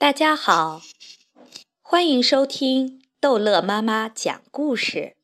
[0.00, 0.80] 大家好，
[1.82, 5.14] 欢迎收听逗乐妈妈讲故事。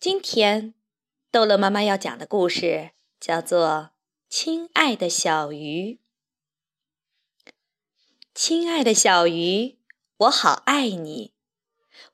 [0.00, 0.72] 今天，
[1.30, 3.68] 逗乐妈妈要讲的故事叫做
[4.30, 5.98] 《亲爱的小鱼》。
[8.34, 9.76] 亲爱的小鱼，
[10.16, 11.34] 我好爱你，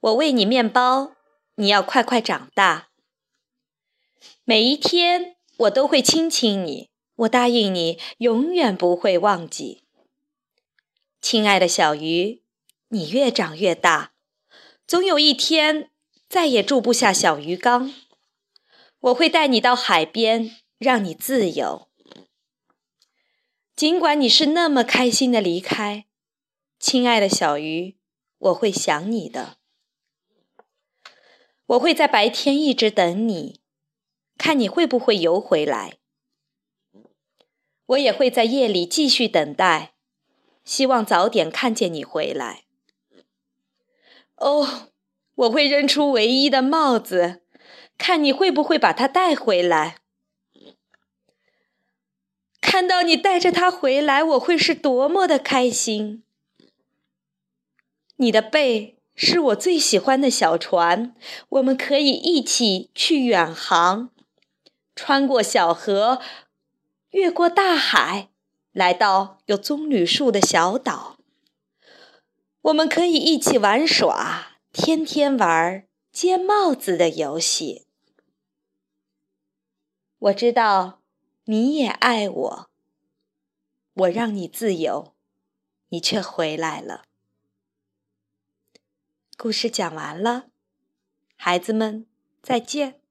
[0.00, 1.12] 我喂你面包，
[1.54, 2.89] 你要快快长大。
[4.43, 9.82] 每一天，我都会亲亲你，我答应你，永远不会忘记。
[11.23, 12.43] 亲爱的小鱼，
[12.89, 14.13] 你越长越大，
[14.89, 15.93] 总有一天
[16.29, 17.94] 再也住不下小鱼缸。
[18.99, 21.89] 我会带你到海边，让你自由。
[23.77, 26.07] 尽管你是那么开心的离开，
[26.80, 27.96] 亲爱的小鱼，
[28.39, 29.58] 我会想你的。
[31.66, 33.61] 我会在白天一直等你，
[34.36, 35.98] 看你会不会游回来。
[37.86, 39.92] 我也会在夜里继续等待。
[40.64, 42.64] 希望早点看见你回来。
[44.36, 44.88] 哦，
[45.34, 47.42] 我会扔出唯一的帽子，
[47.96, 49.98] 看你会不会把它带回来。
[52.60, 56.24] 看到你带着它回来，我会是多么的开心。
[58.16, 61.14] 你的背是我最喜欢的小船，
[61.50, 64.10] 我们可以一起去远航，
[64.97, 66.20] 穿过小河，
[67.10, 68.31] 越过大海。
[68.73, 71.19] 来到有棕榈树的小岛，
[72.62, 77.87] 我们可以一起玩耍，天天玩接帽子的游戏。
[80.19, 81.03] 我知道
[81.45, 82.70] 你也爱我，
[83.93, 85.15] 我让你自由，
[85.89, 87.05] 你却回来了。
[89.37, 90.47] 故事讲完了，
[91.37, 92.06] 孩子们
[92.41, 93.02] 再见。